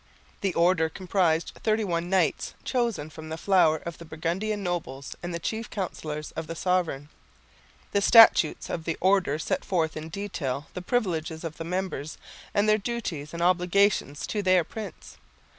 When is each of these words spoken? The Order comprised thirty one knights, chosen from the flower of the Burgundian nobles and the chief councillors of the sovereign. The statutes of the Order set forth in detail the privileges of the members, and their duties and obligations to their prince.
The 0.41 0.55
Order 0.55 0.89
comprised 0.89 1.51
thirty 1.61 1.83
one 1.83 2.09
knights, 2.09 2.55
chosen 2.63 3.11
from 3.11 3.29
the 3.29 3.37
flower 3.37 3.77
of 3.77 3.99
the 3.99 4.03
Burgundian 4.05 4.63
nobles 4.63 5.15
and 5.21 5.31
the 5.31 5.37
chief 5.37 5.69
councillors 5.69 6.31
of 6.31 6.47
the 6.47 6.55
sovereign. 6.55 7.09
The 7.91 8.01
statutes 8.01 8.67
of 8.67 8.85
the 8.85 8.97
Order 8.99 9.37
set 9.37 9.63
forth 9.63 9.95
in 9.95 10.09
detail 10.09 10.65
the 10.73 10.81
privileges 10.81 11.43
of 11.43 11.57
the 11.57 11.65
members, 11.65 12.17
and 12.51 12.67
their 12.67 12.79
duties 12.79 13.31
and 13.31 13.43
obligations 13.43 14.25
to 14.25 14.41
their 14.41 14.63
prince. 14.63 15.17